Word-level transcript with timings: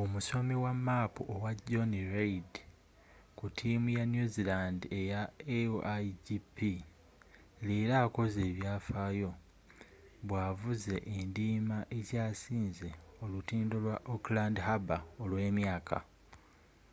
omusomi 0.00 0.54
wa 0.64 0.72
maapu 0.86 1.20
owa 1.34 1.50
jonny 1.68 2.02
reid 2.14 2.52
ku 3.38 3.44
tiimu 3.56 3.88
ya 3.98 4.04
new 4.12 4.26
zealand 4.34 4.80
eya 5.00 5.22
a1gp 5.56 6.58
leero 7.66 7.94
akoze 8.04 8.40
ebyafaayo 8.50 9.30
bwavuze 10.28 10.94
endiima 11.16 11.76
ekyasinze 11.98 12.88
olutindo 13.22 13.76
lwa 13.84 13.96
auckland 14.12 14.56
harbour 14.66 15.02
olw'emyaka 15.22 15.98